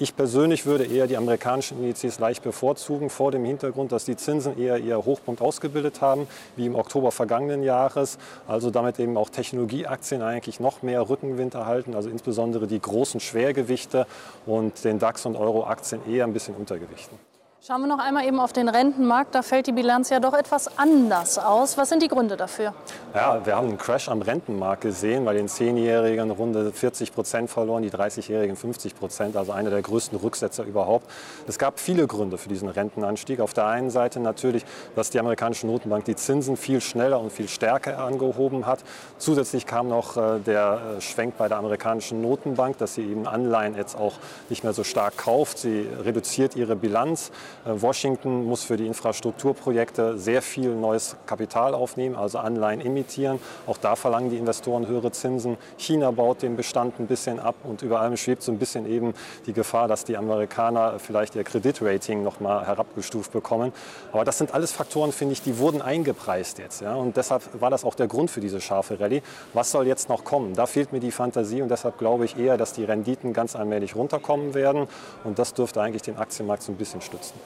Ich 0.00 0.14
persönlich 0.14 0.64
würde 0.64 0.84
eher 0.84 1.08
die 1.08 1.16
amerikanischen 1.16 1.78
Indizes 1.78 2.20
leicht 2.20 2.44
bevorzugen, 2.44 3.10
vor 3.10 3.32
dem 3.32 3.44
Hintergrund, 3.44 3.90
dass 3.90 4.04
die 4.04 4.14
Zinsen 4.14 4.56
eher 4.56 4.78
ihr 4.78 5.04
Hochpunkt 5.04 5.40
ausgebildet 5.40 6.00
haben, 6.00 6.28
wie 6.54 6.66
im 6.66 6.76
Oktober 6.76 7.10
vergangenen 7.10 7.64
Jahres. 7.64 8.16
Also 8.46 8.70
damit 8.70 9.00
eben 9.00 9.16
auch 9.16 9.28
Technologieaktien 9.28 10.22
eigentlich 10.22 10.60
noch 10.60 10.82
mehr 10.82 11.08
Rückenwind 11.08 11.54
erhalten, 11.54 11.96
also 11.96 12.10
insbesondere 12.10 12.68
die 12.68 12.80
großen 12.80 13.18
Schwergewichte 13.18 14.06
und 14.46 14.84
den 14.84 15.00
DAX- 15.00 15.26
und 15.26 15.34
Euro-Aktien 15.34 16.00
eher 16.08 16.26
ein 16.26 16.32
bisschen 16.32 16.54
untergewichten. 16.54 17.18
Schauen 17.66 17.80
wir 17.80 17.88
noch 17.88 17.98
einmal 17.98 18.24
eben 18.24 18.38
auf 18.38 18.52
den 18.52 18.68
Rentenmarkt. 18.68 19.34
Da 19.34 19.42
fällt 19.42 19.66
die 19.66 19.72
Bilanz 19.72 20.10
ja 20.10 20.20
doch 20.20 20.32
etwas 20.32 20.78
anders 20.78 21.38
aus. 21.38 21.76
Was 21.76 21.88
sind 21.88 22.00
die 22.00 22.08
Gründe 22.08 22.36
dafür? 22.36 22.72
Ja, 23.16 23.44
wir 23.44 23.56
haben 23.56 23.66
einen 23.66 23.78
Crash 23.78 24.08
am 24.08 24.22
Rentenmarkt 24.22 24.82
gesehen, 24.82 25.26
weil 25.26 25.36
den 25.36 25.48
10-Jährigen 25.48 26.30
runde 26.30 26.70
40 26.70 27.12
Prozent 27.12 27.50
verloren, 27.50 27.82
die 27.82 27.90
30-Jährigen 27.90 28.54
50 28.54 28.94
Prozent, 28.94 29.36
also 29.36 29.50
einer 29.50 29.70
der 29.70 29.82
größten 29.82 30.16
Rücksetzer 30.18 30.62
überhaupt. 30.62 31.10
Es 31.48 31.58
gab 31.58 31.80
viele 31.80 32.06
Gründe 32.06 32.38
für 32.38 32.48
diesen 32.48 32.68
Rentenanstieg. 32.68 33.40
Auf 33.40 33.54
der 33.54 33.66
einen 33.66 33.90
Seite 33.90 34.20
natürlich, 34.20 34.64
dass 34.94 35.10
die 35.10 35.18
amerikanische 35.18 35.66
Notenbank 35.66 36.04
die 36.04 36.14
Zinsen 36.14 36.56
viel 36.56 36.80
schneller 36.80 37.18
und 37.18 37.32
viel 37.32 37.48
stärker 37.48 37.98
angehoben 37.98 38.66
hat. 38.66 38.84
Zusätzlich 39.18 39.66
kam 39.66 39.88
noch 39.88 40.16
äh, 40.16 40.38
der 40.38 40.80
äh, 40.98 41.00
Schwenk 41.00 41.36
bei 41.36 41.48
der 41.48 41.58
amerikanischen 41.58 42.22
Notenbank, 42.22 42.78
dass 42.78 42.94
sie 42.94 43.02
eben 43.02 43.26
Anleihen 43.26 43.74
jetzt 43.74 43.96
auch 43.96 44.14
nicht 44.48 44.62
mehr 44.62 44.72
so 44.72 44.84
stark 44.84 45.16
kauft. 45.16 45.58
Sie 45.58 45.88
reduziert 46.04 46.54
ihre 46.54 46.76
Bilanz. 46.76 47.32
Äh, 47.64 47.80
Washington 47.80 48.44
muss 48.44 48.64
für 48.64 48.76
die 48.76 48.86
Infrastrukturprojekte 48.86 50.18
sehr 50.18 50.42
viel 50.42 50.74
neues 50.74 51.16
Kapital 51.26 51.74
aufnehmen, 51.74 52.16
also 52.16 52.38
Anleihen 52.38 52.80
emittieren. 52.80 53.38
Auch 53.66 53.78
da 53.78 53.96
verlangen 53.96 54.30
die 54.30 54.38
Investoren 54.38 54.86
höhere 54.86 55.12
Zinsen. 55.12 55.56
China 55.76 56.10
baut 56.10 56.42
den 56.42 56.56
Bestand 56.56 56.98
ein 57.00 57.06
bisschen 57.06 57.40
ab 57.40 57.56
und 57.64 57.82
über 57.82 58.00
allem 58.00 58.16
schwebt 58.16 58.42
so 58.42 58.52
ein 58.52 58.58
bisschen 58.58 58.88
eben 58.88 59.14
die 59.46 59.52
Gefahr, 59.52 59.88
dass 59.88 60.04
die 60.04 60.16
Amerikaner 60.16 60.98
vielleicht 60.98 61.34
ihr 61.36 61.44
Kreditrating 61.44 62.22
noch 62.22 62.40
mal 62.40 62.66
herabgestuft 62.66 63.32
bekommen. 63.32 63.72
Aber 64.12 64.24
das 64.24 64.38
sind 64.38 64.54
alles 64.54 64.72
Faktoren, 64.72 65.12
finde 65.12 65.32
ich, 65.32 65.42
die 65.42 65.58
wurden 65.58 65.82
eingepreist 65.82 66.58
jetzt. 66.58 66.80
Ja? 66.80 66.94
Und 66.94 67.16
deshalb 67.16 67.42
war 67.60 67.70
das 67.70 67.84
auch 67.84 67.94
der 67.94 68.06
Grund 68.06 68.30
für 68.30 68.40
diese 68.40 68.60
scharfe 68.60 69.00
Rallye. 69.00 69.22
Was 69.54 69.70
soll 69.70 69.86
jetzt 69.86 70.08
noch 70.08 70.24
kommen? 70.24 70.54
Da 70.54 70.66
fehlt 70.66 70.92
mir 70.92 71.00
die 71.00 71.10
Fantasie 71.10 71.62
und 71.62 71.70
deshalb 71.70 71.98
glaube 71.98 72.24
ich 72.24 72.38
eher, 72.38 72.56
dass 72.56 72.72
die 72.72 72.84
Renditen 72.84 73.32
ganz 73.32 73.56
allmählich 73.56 73.96
runterkommen 73.96 74.54
werden. 74.54 74.88
Und 75.24 75.38
das 75.38 75.54
dürfte 75.54 75.80
eigentlich 75.80 76.02
den 76.02 76.16
Aktienmarkt 76.16 76.62
so 76.62 76.72
ein 76.72 76.76
bisschen 76.76 77.00
stützen. 77.00 77.37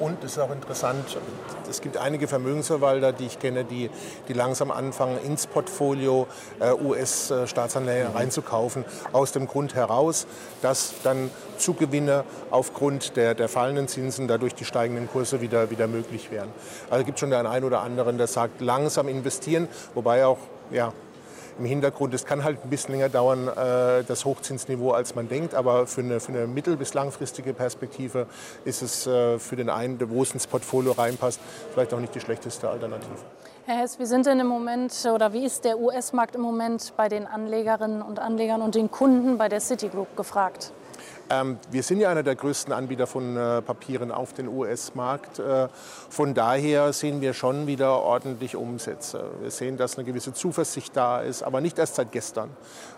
Und 0.00 0.24
es 0.24 0.32
ist 0.32 0.38
auch 0.40 0.50
interessant, 0.50 1.16
es 1.70 1.80
gibt 1.80 1.96
einige 1.96 2.26
Vermögensverwalter, 2.26 3.12
die 3.12 3.26
ich 3.26 3.38
kenne, 3.38 3.64
die, 3.64 3.90
die 4.28 4.32
langsam 4.32 4.72
anfangen, 4.72 5.18
ins 5.24 5.46
Portfolio 5.46 6.26
äh, 6.58 6.72
US-Staatsanleihen 6.72 8.08
reinzukaufen, 8.12 8.84
aus 9.12 9.30
dem 9.30 9.46
Grund 9.46 9.76
heraus, 9.76 10.26
dass 10.62 10.94
dann 11.04 11.30
Zugewinne 11.58 12.24
aufgrund 12.50 13.16
der, 13.16 13.34
der 13.34 13.48
fallenden 13.48 13.86
Zinsen 13.86 14.26
dadurch 14.26 14.54
die 14.56 14.64
steigenden 14.64 15.08
Kurse 15.08 15.40
wieder, 15.40 15.70
wieder 15.70 15.86
möglich 15.86 16.32
wären. 16.32 16.48
Also 16.90 17.04
gibt 17.04 17.20
schon 17.20 17.30
den 17.30 17.46
einen 17.46 17.64
oder 17.64 17.82
anderen, 17.82 18.18
der 18.18 18.26
sagt, 18.26 18.60
langsam 18.60 19.06
investieren, 19.06 19.68
wobei 19.94 20.26
auch 20.26 20.38
ja, 20.72 20.92
im 21.58 21.64
Hintergrund. 21.64 22.14
Es 22.14 22.24
kann 22.24 22.44
halt 22.44 22.58
ein 22.64 22.70
bisschen 22.70 22.94
länger 22.94 23.08
dauern, 23.08 23.48
äh, 23.48 24.04
das 24.04 24.24
Hochzinsniveau, 24.24 24.92
als 24.92 25.14
man 25.14 25.28
denkt. 25.28 25.54
Aber 25.54 25.86
für 25.86 26.00
eine, 26.00 26.20
für 26.20 26.32
eine 26.32 26.46
mittel- 26.46 26.76
bis 26.76 26.94
langfristige 26.94 27.54
Perspektive 27.54 28.26
ist 28.64 28.82
es 28.82 29.06
äh, 29.06 29.38
für 29.38 29.56
den 29.56 29.70
einen, 29.70 29.98
wo 30.10 30.22
es 30.22 30.32
ins 30.32 30.46
Portfolio 30.46 30.92
reinpasst, 30.92 31.40
vielleicht 31.72 31.92
auch 31.94 32.00
nicht 32.00 32.14
die 32.14 32.20
schlechteste 32.20 32.68
Alternative. 32.68 33.14
Herr 33.66 33.78
Hess, 33.78 33.98
wie 33.98 34.04
sind 34.04 34.26
denn 34.26 34.40
im 34.40 34.46
Moment 34.46 34.92
oder 35.12 35.32
wie 35.32 35.44
ist 35.44 35.64
der 35.64 35.78
US-Markt 35.78 36.34
im 36.36 36.42
Moment 36.42 36.92
bei 36.98 37.08
den 37.08 37.26
Anlegerinnen 37.26 38.02
und 38.02 38.18
Anlegern 38.18 38.60
und 38.60 38.74
den 38.74 38.90
Kunden 38.90 39.38
bei 39.38 39.48
der 39.48 39.60
Citigroup 39.60 40.16
gefragt? 40.16 40.72
Ähm, 41.30 41.58
wir 41.70 41.82
sind 41.82 42.00
ja 42.00 42.10
einer 42.10 42.22
der 42.22 42.34
größten 42.34 42.72
Anbieter 42.72 43.06
von 43.06 43.36
äh, 43.36 43.62
Papieren 43.62 44.12
auf 44.12 44.34
den 44.34 44.48
US-Markt. 44.48 45.38
Äh, 45.38 45.68
von 46.10 46.34
daher 46.34 46.92
sehen 46.92 47.20
wir 47.22 47.32
schon 47.32 47.66
wieder 47.66 48.02
ordentlich 48.02 48.56
Umsätze. 48.56 49.24
Wir 49.40 49.50
sehen, 49.50 49.76
dass 49.78 49.96
eine 49.96 50.04
gewisse 50.04 50.34
Zuversicht 50.34 50.94
da 50.96 51.20
ist, 51.20 51.42
aber 51.42 51.60
nicht 51.62 51.78
erst 51.78 51.94
seit 51.94 52.12
gestern. 52.12 52.50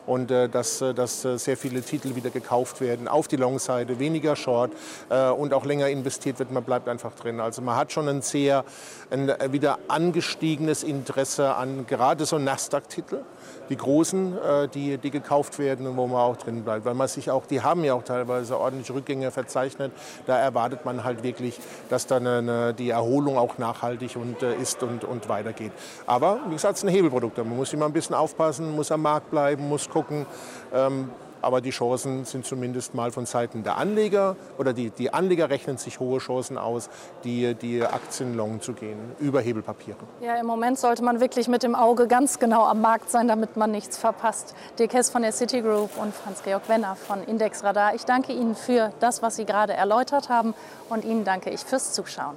Und 0.07 0.31
äh, 0.31 0.49
dass, 0.49 0.81
äh, 0.81 0.95
dass 0.95 1.25
äh, 1.25 1.39
sehr 1.39 1.57
viele 1.57 1.83
Titel 1.83 2.17
wieder 2.17 2.31
gekauft 2.31 2.81
werden 2.81 3.07
auf 3.07 3.29
die 3.29 3.37
Long-Seite, 3.37 3.99
weniger 3.99 4.35
Short 4.35 4.73
äh, 5.09 5.29
und 5.31 5.55
auch 5.55 5.65
länger 5.65 5.89
investiert 5.89 6.39
wird. 6.39 6.51
Man 6.51 6.65
bleibt 6.65 6.89
einfach 6.89 7.15
drin. 7.15 7.41
Also 7.41 7.63
man 7.63 7.77
hat 7.77 7.93
schon 7.93 8.09
ein 8.09 8.23
sehr 8.23 8.65
ein 9.11 9.33
wieder 9.51 9.79
angestiegenes 9.87 10.83
Interesse 10.83 11.55
an 11.55 11.87
gerade 11.87 12.25
so 12.25 12.39
Nasdaq-Titel 12.39 13.23
die 13.69 13.77
großen, 13.77 14.39
die, 14.75 14.97
die 14.97 15.11
gekauft 15.11 15.59
werden 15.59 15.89
und 15.89 15.97
wo 15.97 16.07
man 16.07 16.21
auch 16.21 16.37
drin 16.37 16.63
bleibt. 16.63 16.85
Weil 16.85 16.95
man 16.95 17.09
sich 17.09 17.33
auch, 17.33 17.47
die 17.47 17.63
haben 17.63 17.83
ja 17.83 17.95
auch 17.95 18.05
teilweise 18.05 18.16
ordentliche 18.25 18.95
Rückgänge 18.95 19.31
verzeichnet. 19.31 19.93
Da 20.27 20.39
erwartet 20.39 20.85
man 20.85 21.05
halt 21.05 21.23
wirklich, 21.23 21.59
dass 21.89 22.07
dann 22.07 22.27
eine, 22.27 22.75
die 22.75 22.91
Erholung 22.91 23.39
auch 23.39 23.59
nachhaltig 23.59 24.17
und, 24.17 24.43
äh, 24.43 24.55
ist 24.57 24.83
und, 24.83 25.05
und 25.05 25.29
weitergeht. 25.29 25.73
Aber 26.07 26.41
wie 26.47 26.55
gesagt, 26.55 26.75
es 26.75 26.81
sind 26.81 26.91
Hebelprodukte. 26.91 27.45
Man 27.45 27.57
muss 27.57 27.73
immer 27.73 27.87
ein 27.87 27.93
bisschen 27.93 28.15
aufpassen, 28.15 28.75
muss 28.75 28.91
am 28.91 29.03
Markt 29.03 29.31
bleiben, 29.31 29.69
muss 29.69 29.89
gucken. 29.89 30.27
Ähm, 30.73 31.11
aber 31.47 31.61
die 31.61 31.71
Chancen 31.71 32.25
sind 32.25 32.45
zumindest 32.45 32.93
mal 32.95 33.13
von 33.13 33.25
Seiten 33.25 33.63
der 33.63 33.77
Anleger 33.77 34.35
oder 34.59 34.73
die, 34.73 34.91
die 34.91 35.15
Anleger 35.15 35.49
rechnen 35.49 35.77
sich 35.77 36.01
hohe 36.01 36.19
Chancen 36.19 36.59
aus, 36.59 36.91
die, 37.23 37.55
die 37.55 37.85
Aktien 37.85 38.35
long 38.35 38.61
zu 38.61 38.73
gehen 38.73 38.99
über 39.21 39.41
Hebelpapiere. 39.41 39.99
Ja, 40.21 40.35
im 40.35 40.47
Moment 40.47 40.77
sollte 40.77 41.05
man 41.05 41.21
wirklich 41.21 41.47
mit 41.47 41.63
dem 41.63 41.77
Auge 41.77 42.09
ganz 42.09 42.41
genau 42.41 42.65
am 42.65 42.81
Markt 42.81 43.11
sein, 43.11 43.29
damit 43.29 43.57
man 43.57 43.71
nichts 43.71 43.97
verpasst. 43.97 44.57
Dirk 44.81 44.93
Hess 44.93 45.09
von 45.09 45.23
der 45.23 45.31
Citigroup 45.31 45.97
und 45.97 46.13
Franz-Georg 46.13 46.69
Wenner 46.69 46.97
von 46.97 47.23
Indexradar. 47.23 47.95
Ich 47.95 48.05
danke 48.05 48.33
Ihnen 48.33 48.57
für 48.57 48.93
das, 48.99 49.23
was 49.23 49.37
Sie 49.37 49.45
gerade 49.45 49.73
erläutert 49.73 50.29
haben 50.29 50.53
und 50.89 51.05
Ihnen 51.05 51.25
danke 51.25 51.51
ich 51.51 51.61
fürs 51.61 51.93
Zuschauen. 51.93 52.37